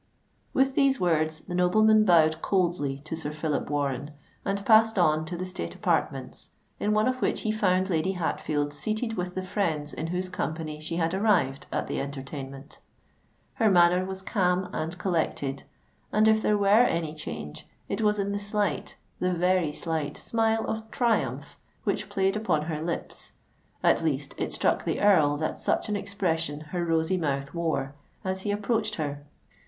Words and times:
With 0.51 0.73
these 0.73 0.99
words 0.99 1.41
the 1.41 1.53
nobleman 1.53 2.05
bowed 2.05 2.41
coldly 2.41 2.97
to 3.05 3.15
Sir 3.15 3.31
Phillip 3.31 3.69
Warren, 3.69 4.09
and 4.43 4.65
passed 4.65 4.97
on 4.97 5.25
to 5.25 5.37
the 5.37 5.45
state 5.45 5.75
apartments, 5.75 6.49
in 6.79 6.91
one 6.91 7.07
of 7.07 7.21
which 7.21 7.41
he 7.41 7.51
found 7.51 7.87
Lady 7.87 8.13
Hatfield 8.13 8.73
seated 8.73 9.13
with 9.15 9.35
the 9.35 9.43
friends 9.43 9.93
in 9.93 10.07
whose 10.07 10.27
company 10.27 10.79
she 10.79 10.95
had 10.95 11.13
arrived 11.13 11.67
at 11.71 11.85
the 11.85 12.01
entertainment. 12.01 12.79
Her 13.61 13.69
manner 13.69 14.03
was 14.03 14.23
calm 14.23 14.71
and 14.73 14.97
collected; 14.97 15.65
and 16.11 16.27
if 16.27 16.41
there 16.41 16.57
were 16.57 16.83
any 16.83 17.13
change, 17.13 17.67
it 17.87 18.01
was 18.01 18.17
in 18.17 18.31
the 18.31 18.39
slight—the 18.39 19.33
very 19.33 19.71
slight 19.71 20.17
smile 20.17 20.65
of 20.65 20.89
triumph 20.89 21.59
which 21.83 22.09
played 22.09 22.35
upon 22.35 22.63
her 22.63 22.81
lip:—at 22.81 24.01
least, 24.03 24.33
it 24.39 24.51
struck 24.51 24.83
the 24.83 24.99
Earl 24.99 25.37
that 25.37 25.59
such 25.59 25.89
an 25.89 25.95
expression 25.95 26.59
her 26.71 26.83
rosy 26.83 27.17
mouth 27.17 27.53
wore, 27.53 27.93
as 28.23 28.41
he 28.41 28.49
approached 28.49 28.95
her. 28.95 29.23